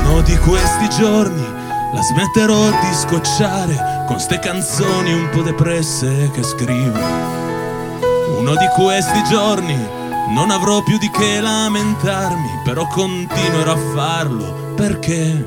Uno 0.05 0.21
di 0.21 0.37
questi 0.37 0.89
giorni 0.97 1.45
la 1.93 2.01
smetterò 2.01 2.69
di 2.69 2.93
scocciare 2.93 4.05
con 4.07 4.17
ste 4.17 4.39
canzoni 4.39 5.11
un 5.11 5.29
po' 5.29 5.41
depresse 5.41 6.31
che 6.33 6.41
scrivo. 6.41 7.48
Uno 8.39 8.55
di 8.55 8.67
questi 8.73 9.21
giorni 9.29 9.75
non 10.29 10.49
avrò 10.49 10.81
più 10.81 10.97
di 10.97 11.09
che 11.09 11.41
lamentarmi, 11.41 12.61
però 12.63 12.87
continuerò 12.87 13.73
a 13.73 13.77
farlo 13.93 14.73
perché 14.75 15.43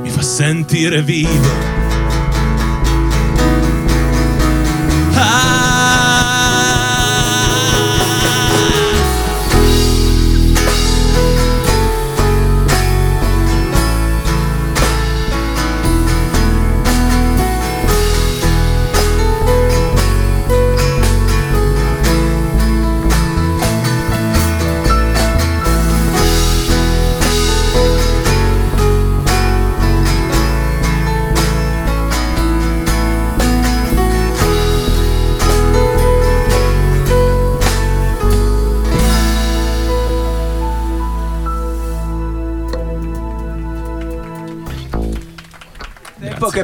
mi 0.00 0.10
fa 0.10 0.22
sentire 0.22 1.02
vivo. 1.02 1.81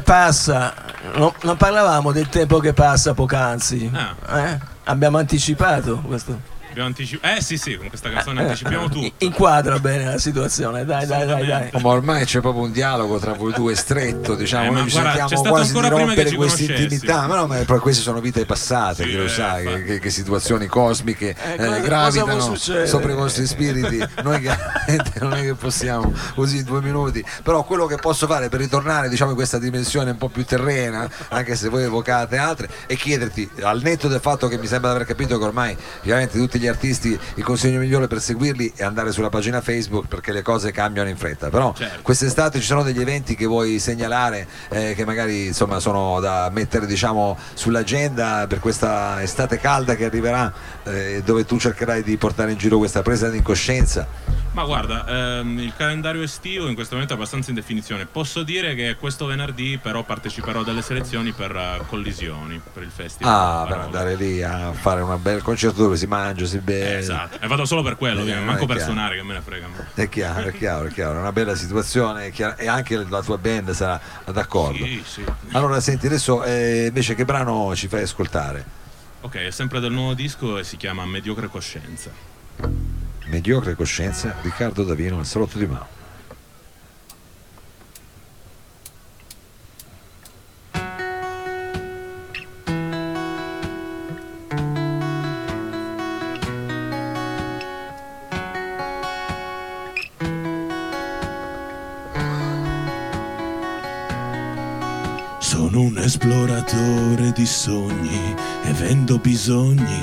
Passa, 0.08 0.72
no- 1.16 1.34
non 1.42 1.58
parlavamo 1.58 2.12
del 2.12 2.30
tempo 2.30 2.60
che 2.60 2.72
passa 2.72 3.12
poc'anzi. 3.12 3.90
Ah. 3.92 4.48
Eh? 4.48 4.58
Abbiamo 4.84 5.18
anticipato 5.18 5.98
questo. 6.00 6.40
Abbiamo 6.78 6.88
anticipato. 6.96 7.34
Eh 7.36 7.42
sì, 7.42 7.56
sì, 7.58 7.76
con 7.76 7.88
questa 7.88 8.08
canzone 8.08 8.40
anticipiamo 8.42 8.84
I- 8.84 8.88
tutto. 8.88 9.24
Inquadra 9.24 9.78
bene 9.80 10.04
la 10.04 10.18
situazione, 10.18 10.84
dai, 10.84 11.06
dai, 11.06 11.26
dai, 11.26 11.44
dai. 11.44 11.70
Ma 11.80 11.88
ormai 11.88 12.24
c'è 12.24 12.40
proprio 12.40 12.62
un 12.62 12.70
dialogo 12.72 13.18
tra 13.18 13.32
voi 13.32 13.52
due 13.52 13.74
stretto, 13.74 14.36
diciamo, 14.36 14.68
Eh, 14.68 14.70
noi 14.70 14.88
cerchiamo 14.90 15.26
stato 15.28 15.48
quasi 15.48 15.72
di 15.72 15.88
rompere 15.88 16.28
ci 16.30 16.36
questa 16.36 16.62
intimità, 16.62 17.26
ma 17.26 17.34
no, 17.34 17.46
ma 17.48 17.56
poi 17.66 17.80
queste 17.80 18.02
sono 18.02 18.20
vite 18.20 18.46
passate, 18.46 19.02
Sì, 19.02 19.10
che 19.10 19.16
lo 19.16 19.24
eh, 19.24 19.28
sai, 19.28 19.62
che, 19.64 19.70
infatti. 19.70 19.86
che- 19.86 19.98
che 19.98 20.10
situazioni 20.10 20.66
cosmiche 20.66 21.34
Eh, 21.34 21.52
eh, 21.54 21.56
cosa- 21.56 21.80
gravitano 21.80 22.54
sopra 22.56 23.10
i 23.12 23.14
vostri 23.16 23.46
spiriti, 23.46 23.98
noi 24.22 24.40
chiaramente 24.40 25.12
non 25.18 25.32
è 25.34 25.42
che 25.42 25.54
possiamo 25.54 26.12
così 26.36 26.58
in 26.58 26.64
due 26.64 26.80
minuti, 26.80 27.24
però 27.42 27.64
quello 27.64 27.86
che 27.86 27.96
posso 27.96 28.28
fare 28.28 28.48
per 28.48 28.60
ritornare 28.60 29.08
diciamo 29.08 29.30
in 29.30 29.36
questa 29.36 29.58
dimensione 29.58 30.12
un 30.12 30.18
po' 30.18 30.28
più 30.28 30.44
terrena, 30.44 31.08
anche 31.30 31.56
se 31.56 31.68
voi 31.68 31.82
evocate 31.82 32.36
altre, 32.36 32.68
è 32.86 32.94
chiederti, 32.94 33.50
al 33.62 33.80
netto 33.82 34.06
del 34.06 34.20
fatto 34.20 34.46
che 34.46 34.58
mi 34.58 34.68
sembra 34.68 34.90
di 34.90 34.94
aver 34.96 35.08
capito 35.08 35.38
che 35.38 35.44
ormai 35.44 35.76
chiaramente 36.02 36.38
tutti 36.38 36.58
gli 36.60 36.66
artisti 36.68 37.18
il 37.34 37.44
consiglio 37.44 37.78
migliore 37.80 38.06
per 38.06 38.20
seguirli 38.20 38.72
è 38.76 38.84
andare 38.84 39.12
sulla 39.12 39.28
pagina 39.28 39.60
Facebook 39.60 40.06
perché 40.06 40.32
le 40.32 40.42
cose 40.42 40.70
cambiano 40.72 41.08
in 41.08 41.16
fretta, 41.16 41.48
però 41.50 41.72
Certo. 41.76 42.02
quest'estate 42.02 42.60
ci 42.60 42.66
sono 42.66 42.82
degli 42.82 43.00
eventi 43.00 43.34
che 43.34 43.46
vuoi 43.46 43.78
segnalare 43.78 44.46
eh, 44.70 44.94
che 44.94 45.04
magari 45.04 45.46
insomma 45.46 45.80
sono 45.80 46.20
da 46.20 46.50
mettere 46.52 46.86
diciamo 46.86 47.36
sull'agenda 47.54 48.46
per 48.48 48.60
questa 48.60 49.22
estate 49.22 49.58
calda 49.58 49.94
che 49.94 50.04
arriverà 50.04 50.52
eh, 50.84 51.22
dove 51.24 51.44
tu 51.44 51.58
cercherai 51.58 52.02
di 52.02 52.16
portare 52.16 52.52
in 52.52 52.58
giro 52.58 52.78
questa 52.78 53.02
presa 53.02 53.28
di 53.28 53.36
incoscienza 53.38 54.06
Ma 54.52 54.64
guarda, 54.64 55.06
ehm, 55.06 55.58
il 55.60 55.72
calendario 55.76 56.22
estivo 56.22 56.66
in 56.68 56.74
questo 56.74 56.94
momento 56.94 57.14
è 57.14 57.16
abbastanza 57.16 57.50
in 57.50 57.54
definizione. 57.56 58.06
Posso 58.06 58.42
dire 58.42 58.74
che 58.74 58.96
questo 58.98 59.26
venerdì 59.26 59.78
però 59.80 60.02
parteciperò 60.02 60.60
a 60.60 60.64
delle 60.64 60.82
selezioni 60.82 61.32
per 61.32 61.54
eh, 61.54 61.80
collisioni, 61.86 62.60
per 62.72 62.82
il 62.82 62.90
festival. 62.90 63.32
ah 63.32 63.66
per 63.68 63.78
andare 63.78 64.16
lì 64.16 64.42
a 64.42 64.72
fare 64.72 65.00
un 65.02 65.16
bel 65.20 65.42
concerto 65.42 65.82
dove 65.82 65.96
si 65.96 66.06
mangia 66.06 66.44
si 66.46 66.57
beve 66.60 66.94
Eh, 66.94 66.98
esatto, 66.98 67.38
e 67.40 67.46
vado 67.46 67.64
solo 67.64 67.82
per 67.82 67.96
quello, 67.96 68.24
Eh, 68.24 68.34
manco 68.40 68.66
per 68.66 68.76
chiaro. 68.76 68.92
suonare 68.92 69.16
che 69.16 69.22
me 69.22 69.34
ne 69.34 69.40
frega. 69.40 69.66
è 69.94 70.08
chiaro, 70.08 70.48
è 70.48 70.52
chiaro, 70.52 70.86
è 70.88 70.92
chiaro, 70.92 71.16
è 71.16 71.20
una 71.20 71.32
bella 71.32 71.54
situazione 71.54 72.32
e 72.56 72.66
anche 72.68 73.04
la 73.08 73.22
tua 73.22 73.38
band 73.38 73.70
sarà 73.70 74.00
d'accordo. 74.32 74.84
Sì, 74.84 75.02
sì. 75.06 75.24
Allora 75.52 75.80
senti, 75.80 76.06
adesso 76.06 76.42
eh, 76.44 76.86
invece 76.86 77.14
che 77.14 77.24
brano 77.24 77.74
ci 77.74 77.88
fai 77.88 78.02
ascoltare? 78.02 78.64
Ok, 79.20 79.34
è 79.36 79.50
sempre 79.50 79.80
del 79.80 79.92
nuovo 79.92 80.14
disco 80.14 80.58
e 80.58 80.64
si 80.64 80.76
chiama 80.76 81.04
Mediocre 81.04 81.48
Coscienza. 81.48 82.10
Mediocre 83.26 83.74
coscienza, 83.74 84.34
Riccardo 84.42 84.84
Davino, 84.84 85.18
il 85.18 85.26
salotto 85.26 85.58
di 85.58 85.66
Mao. 85.66 85.86
Sono 105.58 105.80
un 105.80 105.98
esploratore 105.98 107.32
di 107.34 107.44
sogni 107.44 108.32
e 108.62 108.72
vendo 108.74 109.18
bisogni 109.18 110.00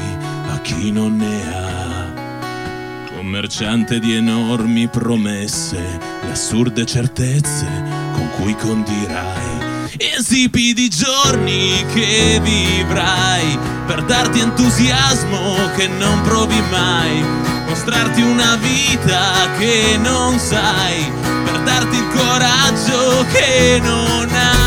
a 0.52 0.60
chi 0.60 0.92
non 0.92 1.16
ne 1.16 1.56
ha. 1.56 3.06
Commerciante 3.16 4.00
di 4.00 4.16
enormi 4.16 4.90
promesse, 4.90 5.78
le 6.24 6.32
assurde 6.32 6.86
certezze 6.86 7.66
con 8.12 8.30
cui 8.36 8.54
condirai. 8.58 9.96
Insipidi 10.18 10.90
giorni 10.90 11.86
che 11.94 12.38
vivrai 12.44 13.58
per 13.88 14.04
darti 14.04 14.42
entusiasmo 14.42 15.56
che 15.78 15.88
non 15.88 16.22
provi 16.24 16.62
mai. 16.70 17.24
Mostrarti 17.66 18.22
una 18.22 18.58
vita 18.58 19.32
che 19.58 19.98
non 20.04 20.38
sai, 20.38 21.10
per 21.46 21.62
darti 21.62 21.96
il 21.96 22.08
coraggio 22.10 23.26
che 23.32 23.80
non 23.82 24.28
hai. 24.30 24.65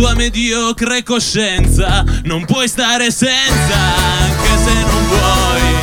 Tua 0.00 0.14
mediocre 0.14 1.02
coscienza, 1.02 2.02
non 2.22 2.46
puoi 2.46 2.66
stare 2.68 3.10
senza, 3.10 3.76
anche 4.22 4.56
se 4.64 4.72
non 4.72 5.06
vuoi. 5.08 5.74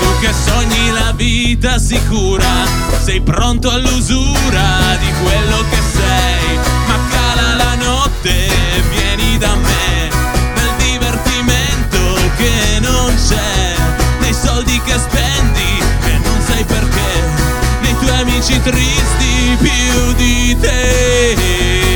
Tu 0.00 0.18
che 0.20 0.32
sogni 0.32 0.90
la 0.92 1.12
vita 1.14 1.78
sicura, 1.78 2.64
sei 3.04 3.20
pronto 3.20 3.70
all'usura 3.70 4.96
di 4.98 5.12
quello 5.22 5.62
che 5.68 5.76
sei. 5.92 6.56
Ma 6.86 6.98
cala 7.10 7.54
la 7.56 7.74
notte, 7.74 8.48
vieni 8.88 9.36
da 9.36 9.54
me, 9.56 10.08
nel 10.54 10.90
divertimento 10.90 11.98
che 12.38 12.80
non 12.80 13.14
c'è, 13.14 13.74
nei 14.20 14.32
soldi 14.32 14.80
che 14.86 14.94
spendi 14.98 15.82
e 16.06 16.18
non 16.24 16.40
sai 16.46 16.64
perché, 16.64 17.10
nei 17.82 17.94
tuoi 17.98 18.20
amici 18.20 18.58
tristi 18.62 19.58
più 19.60 20.14
di 20.14 20.56
te. 20.58 21.87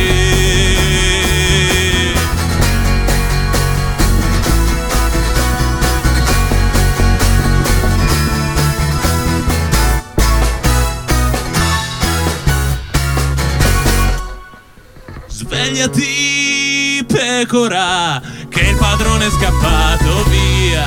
Svegliati 15.62 17.06
pecora 17.06 18.20
che 18.48 18.62
il 18.62 18.76
padrone 18.76 19.26
è 19.26 19.30
scappato 19.30 20.24
via. 20.24 20.84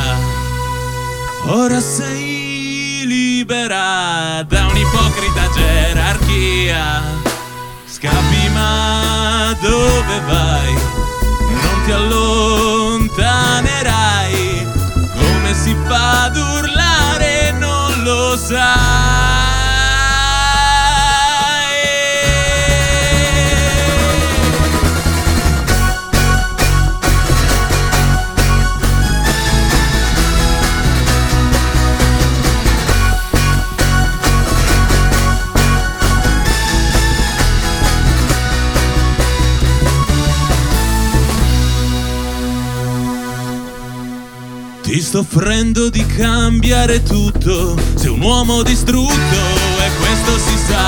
Ora 1.45 1.79
sei 1.79 3.03
libera 3.05 4.43
da 4.45 4.65
un'ipocrita 4.65 5.49
gerarchia. 5.55 7.01
Scappi 7.85 8.49
ma 8.53 9.55
dove 9.61 10.19
vai? 10.27 10.73
Non 10.73 11.83
ti 11.85 11.91
allontanerai. 11.91 14.67
Come 15.15 15.53
si 15.53 15.73
fa 15.87 16.25
ad 16.25 16.35
urlare? 16.35 17.53
Non 17.53 18.03
lo 18.03 18.35
sai 18.35 19.24
Ti 44.95 45.01
sto 45.01 45.19
offrendo 45.19 45.89
di 45.89 46.05
cambiare 46.05 47.03
tutto, 47.03 47.77
sei 47.95 48.07
un 48.07 48.21
uomo 48.21 48.63
distrutto 48.63 49.11
e 49.11 49.89
questo 49.99 50.37
si 50.37 50.57
sa. 50.69 50.87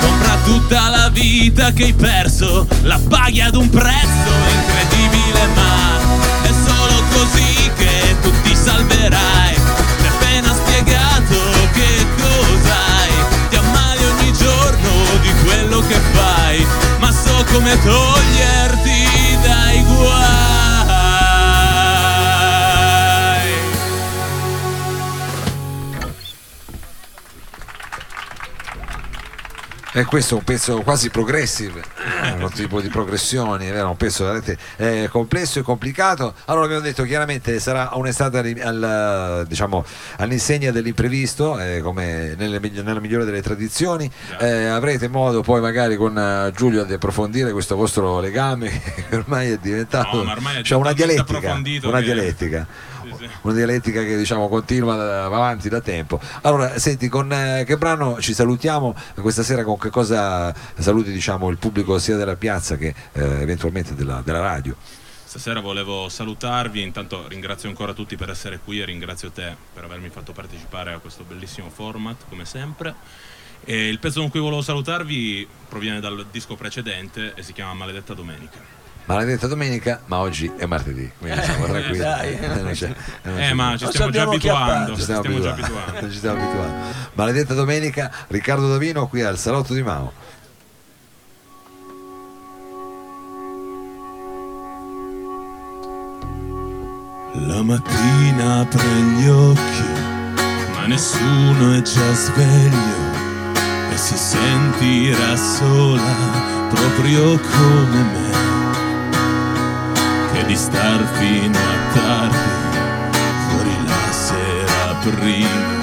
Compra 0.00 0.38
tutta 0.42 0.88
la 0.88 1.10
vita 1.10 1.72
che 1.72 1.82
hai 1.82 1.92
perso, 1.92 2.66
la 2.84 2.98
paghi 3.10 3.42
ad 3.42 3.56
un 3.56 3.68
prezzo 3.68 4.32
incredibile, 4.56 5.46
ma 5.54 5.98
è 6.44 6.50
solo 6.64 7.02
così 7.12 7.70
che 7.76 8.16
tu 8.22 8.32
ti 8.42 8.56
salverai. 8.56 9.54
Ti 9.54 10.06
ho 10.06 10.08
appena 10.08 10.54
spiegato 10.54 11.36
che 11.74 12.06
cos'hai, 12.16 13.12
ti 13.50 13.56
ammali 13.56 14.02
ogni 14.02 14.32
giorno 14.32 15.18
di 15.20 15.30
quello 15.44 15.80
che 15.86 16.00
fai, 16.12 16.66
ma 17.00 17.12
so 17.12 17.44
come 17.52 17.78
toglierti 17.82 18.61
E 29.94 30.06
questo 30.06 30.36
è 30.36 30.38
un 30.38 30.44
pezzo 30.44 30.80
quasi 30.80 31.10
progressive, 31.10 31.82
eh, 32.24 32.42
un 32.42 32.50
tipo 32.50 32.80
di 32.80 32.88
progressioni, 32.88 33.66
è 33.66 33.82
un 33.82 33.96
pezzo 33.98 34.24
veramente 34.24 34.56
eh, 34.76 35.08
complesso 35.10 35.58
e 35.58 35.62
complicato. 35.62 36.32
Allora 36.46 36.64
abbiamo 36.64 36.82
detto 36.82 37.02
chiaramente 37.02 37.60
sarà 37.60 37.90
un'estate 37.92 38.38
al- 38.62 39.44
diciamo, 39.46 39.84
all'insegna 40.16 40.70
dell'imprevisto, 40.70 41.58
eh, 41.60 41.80
come 41.82 42.34
nelle, 42.38 42.58
nella 42.58 43.00
migliore 43.00 43.26
delle 43.26 43.42
tradizioni. 43.42 44.10
Eh, 44.40 44.64
avrete 44.64 45.08
modo 45.08 45.42
poi 45.42 45.60
magari 45.60 45.96
con 45.96 46.16
eh, 46.18 46.50
Giulio 46.56 46.84
di 46.84 46.94
approfondire 46.94 47.52
questo 47.52 47.76
vostro 47.76 48.18
legame 48.20 48.70
che 49.10 49.14
ormai 49.14 49.50
è 49.50 49.58
diventato 49.58 50.16
No, 50.16 50.22
ma 50.24 50.32
ormai 50.32 50.60
è 50.60 50.62
cioè 50.62 50.78
una 50.78 50.94
dialettica. 50.94 51.52
Una 51.52 51.98
che- 51.98 52.04
dialettica. 52.04 52.66
Sì, 53.04 53.14
sì. 53.18 53.30
una 53.42 53.54
dialettica 53.54 54.02
che 54.02 54.16
diciamo 54.16 54.48
continua 54.48 54.96
da- 54.96 55.28
va 55.28 55.36
avanti 55.36 55.68
da 55.68 55.80
tempo. 55.80 56.20
Allora, 56.42 56.78
senti, 56.78 57.08
con 57.08 57.32
eh, 57.32 57.64
che 57.66 57.76
brano 57.76 58.20
ci 58.20 58.34
salutiamo 58.34 58.94
questa 59.16 59.42
sera? 59.42 59.64
Con 59.64 59.78
che 59.78 59.90
cosa 59.90 60.54
saluti 60.78 61.12
diciamo, 61.12 61.48
il 61.48 61.58
pubblico 61.58 61.98
sia 61.98 62.16
della 62.16 62.36
piazza 62.36 62.76
che 62.76 62.94
eh, 63.12 63.22
eventualmente 63.40 63.94
della, 63.94 64.22
della 64.24 64.40
radio? 64.40 64.76
Stasera 65.32 65.60
volevo 65.60 66.10
salutarvi, 66.10 66.82
intanto 66.82 67.26
ringrazio 67.26 67.70
ancora 67.70 67.94
tutti 67.94 68.16
per 68.16 68.28
essere 68.28 68.58
qui 68.62 68.80
e 68.80 68.84
ringrazio 68.84 69.30
te 69.30 69.56
per 69.72 69.82
avermi 69.82 70.10
fatto 70.10 70.32
partecipare 70.32 70.92
a 70.92 70.98
questo 70.98 71.24
bellissimo 71.26 71.70
format, 71.70 72.24
come 72.28 72.44
sempre. 72.44 72.94
E 73.64 73.88
il 73.88 73.98
pezzo 73.98 74.20
con 74.20 74.28
cui 74.28 74.40
volevo 74.40 74.60
salutarvi 74.60 75.48
proviene 75.68 76.00
dal 76.00 76.26
disco 76.30 76.54
precedente 76.54 77.32
e 77.34 77.42
si 77.42 77.54
chiama 77.54 77.72
Maledetta 77.72 78.12
Domenica. 78.12 78.81
Maledetta 79.04 79.46
domenica, 79.48 80.00
ma 80.06 80.18
oggi 80.18 80.50
è 80.56 80.64
martedì, 80.66 81.10
quindi 81.18 81.42
siamo 81.42 81.64
tranquilli. 81.66 81.98
dai. 81.98 82.38
Non 82.40 82.70
c'è- 82.72 82.94
non 83.22 83.38
Eh, 83.38 83.40
c'è- 83.48 83.52
ma 83.52 83.72
ci 83.76 83.84
Ci 83.84 83.90
stiamo 83.90 84.10
già 84.12 84.22
abituando. 84.22 84.94
Ci 84.94 85.02
stiamo, 85.02 85.22
già 85.22 85.50
abituando. 85.50 85.66
abituando. 85.80 86.10
Ci 86.10 86.16
stiamo 86.16 86.42
abituando. 86.42 86.74
Maledetta 87.14 87.54
domenica, 87.54 88.10
Riccardo 88.28 88.68
Davino 88.68 89.08
qui 89.08 89.22
al 89.22 89.36
Salotto 89.38 89.74
di 89.74 89.82
Mao. 89.82 90.12
La 97.34 97.62
mattina 97.62 98.60
apre 98.60 98.84
gli 99.16 99.26
occhi, 99.28 99.84
ma 100.74 100.86
nessuno 100.86 101.74
è 101.74 101.80
già 101.82 102.12
sveglio 102.12 103.00
e 103.90 103.96
si 103.96 104.16
sentirà 104.16 105.36
sola 105.36 106.14
proprio 106.68 107.38
come 107.38 108.02
me, 108.02 108.51
di 110.46 110.56
star 110.56 111.00
fino 111.18 111.58
a 111.58 111.92
tardi 111.92 112.36
fuori 113.48 113.76
la 113.86 114.12
sera 114.12 114.94
prima, 115.00 115.80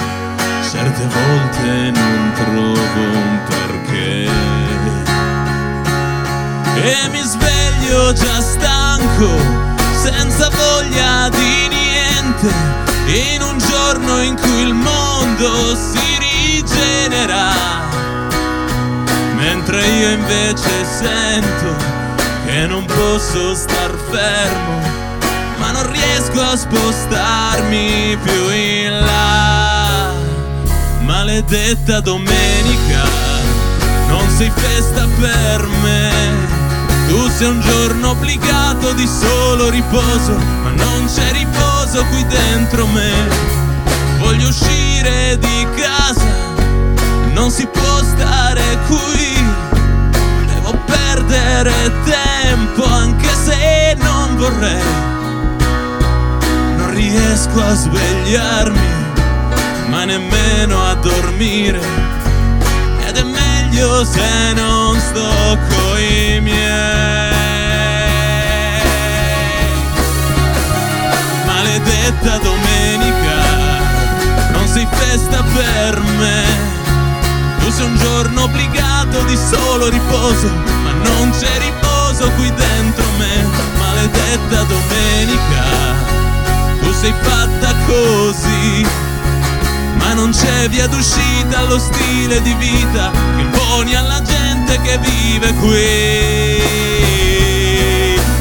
certe 0.69 1.07
volte 1.07 1.91
non 1.91 2.31
trovo 2.33 3.01
un 3.01 3.39
perché. 3.47 4.29
E 6.81 7.09
mi 7.09 7.21
sveglio 7.21 8.13
già 8.13 8.41
stanco, 8.41 9.29
senza 10.01 10.49
voglia 10.49 11.29
di 11.29 11.67
niente, 11.67 12.53
in 13.07 13.41
un 13.41 13.57
giorno 13.57 14.21
in 14.21 14.35
cui 14.35 14.61
il 14.61 14.73
mondo 14.73 15.75
si 15.75 16.17
rigenera, 16.19 17.51
mentre 19.35 19.85
io 19.85 20.09
invece 20.09 20.85
sento 20.85 21.98
che 22.49 22.65
non 22.65 22.83
posso 22.85 23.53
star 23.53 23.93
fermo, 24.09 24.81
ma 25.59 25.69
non 25.71 25.91
riesco 25.91 26.41
a 26.41 26.57
spostarmi 26.57 28.17
più 28.23 28.49
in 28.49 28.99
là. 29.05 30.12
Maledetta 31.01 31.99
domenica, 31.99 33.03
non 34.07 34.27
sei 34.35 34.51
festa 34.55 35.07
per 35.19 35.67
me. 35.83 36.09
Tu 37.07 37.29
sei 37.29 37.49
un 37.49 37.62
giorno 37.62 38.09
obbligato 38.09 38.93
di 38.93 39.07
solo 39.07 39.69
riposo, 39.69 40.35
ma 40.63 40.71
non 40.71 41.05
c'è 41.05 41.31
riposo 41.31 42.03
qui 42.05 42.25
dentro 42.25 42.88
me. 42.88 43.12
Voglio 44.17 44.47
uscire 44.47 45.38
di 45.38 45.67
casa, 45.75 46.25
non 47.33 47.51
si 47.51 47.67
può 47.67 47.97
stare 48.03 48.79
qui. 48.88 49.18
Riesco 57.49 57.62
a 57.62 57.73
svegliarmi, 57.73 58.89
ma 59.88 60.03
nemmeno 60.05 60.85
a 60.85 60.93
dormire. 60.95 61.81
Ed 63.07 63.17
è 63.17 63.23
meglio 63.23 64.05
se 64.05 64.53
non 64.53 64.99
sto 64.99 65.57
coi 65.69 66.39
miei. 66.41 67.38
Maledetta 71.45 72.38
domenica, 72.38 73.38
non 74.51 74.67
sei 74.67 74.88
festa 74.91 75.43
per 75.53 75.99
me. 75.99 76.43
Tu 77.59 77.71
sei 77.71 77.85
un 77.85 77.97
giorno 77.97 78.43
obbligato 78.43 79.23
di 79.23 79.38
solo 79.38 79.89
riposo, 79.89 80.47
ma 80.83 80.91
non 80.91 81.31
c'è 81.31 81.57
riposo 81.59 82.29
qui 82.31 82.51
dentro 82.53 83.03
me. 83.17 83.45
Maledetta 83.77 84.63
domenica, 84.63 86.08
sei 86.99 87.13
fatta 87.21 87.73
così. 87.85 88.85
Ma 89.99 90.13
non 90.13 90.31
c'è 90.31 90.67
via 90.67 90.88
d'uscita 90.88 91.59
allo 91.59 91.79
stile 91.79 92.41
di 92.41 92.53
vita 92.55 93.12
che 93.35 93.41
imponi 93.41 93.95
alla 93.95 94.21
gente 94.21 94.81
che 94.81 94.97
vive 94.97 95.53
qui. 95.53 96.62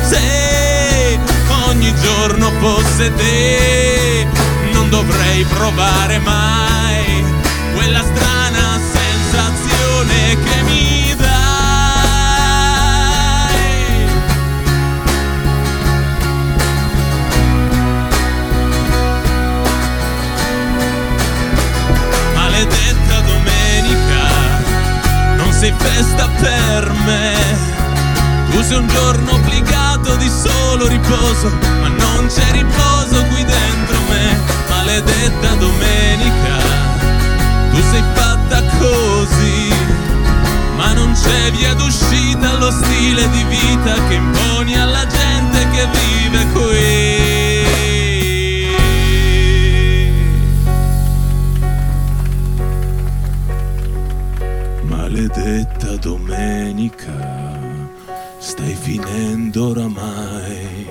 Se 0.03 1.21
ogni 1.69 1.95
giorno 2.03 2.51
fosse 2.59 3.15
te, 3.15 4.27
non 4.73 4.89
dovrei 4.89 5.45
provare 5.45 6.19
mai 6.19 7.25
quella 7.75 8.03
strana 8.03 8.81
sensazione 8.93 10.37
che 10.43 10.63
mi 10.63 10.88
festa 25.79 26.29
per 26.41 26.93
me. 27.05 27.35
Tu 28.51 28.63
sei 28.63 28.79
un 28.79 28.89
giorno 28.89 29.33
obbligato 29.33 30.17
di 30.17 30.29
solo 30.29 30.87
riposo, 30.87 31.51
ma 31.81 31.89
non 31.89 32.27
c'è 32.29 32.51
riposo 32.53 33.25
qui 33.27 33.45
dentro 33.45 33.99
me. 34.09 34.37
Maledetta 34.69 35.55
domenica, 35.55 36.57
tu 37.71 37.81
sei 37.91 38.03
fatta 38.15 38.63
così, 38.79 39.73
ma 40.77 40.93
non 40.93 41.13
c'è 41.13 41.51
via 41.53 41.75
d'uscita 41.75 42.51
allo 42.51 42.71
stile 42.71 43.29
di 43.31 43.45
vita 43.45 43.95
che 44.09 44.15
imponi 44.15 44.79
alla 44.79 45.07
gente 45.07 45.69
che 45.71 45.87
vive 45.93 46.47
qui. 46.53 46.98
Domenica, 55.99 57.13
stai 58.39 58.75
finendo 58.75 59.69
oramai. 59.69 60.87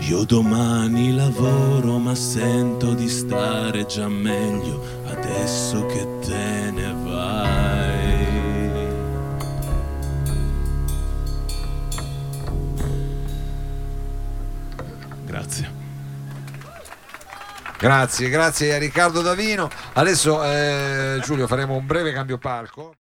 Io 0.00 0.24
domani 0.24 1.14
lavoro 1.14 1.98
ma 1.98 2.14
sento 2.14 2.94
di 2.94 3.08
stare 3.08 3.86
già 3.86 4.08
meglio 4.08 4.80
adesso 5.06 5.84
che 5.86 6.06
te 6.20 6.70
ne 6.70 6.94
vai. 7.02 8.26
Grazie. 15.24 15.74
Grazie, 17.78 18.28
grazie 18.30 18.74
a 18.74 18.78
Riccardo 18.78 19.20
Davino. 19.20 19.68
Adesso 19.94 20.42
eh, 20.44 21.20
Giulio 21.22 21.46
faremo 21.46 21.74
un 21.74 21.84
breve 21.84 22.12
cambio 22.12 22.38
palco. 22.38 22.94